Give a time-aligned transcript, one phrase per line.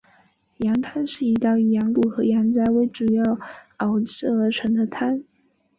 [0.57, 3.37] 羊汤是一道以羊骨和羊杂为主料
[3.77, 5.21] 熬制而成的汤。